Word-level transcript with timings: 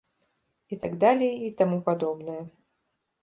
І 0.75 0.77
так 0.83 0.95
далей 1.03 1.35
і 1.47 1.51
таму 1.59 1.77
падобнае. 1.89 2.41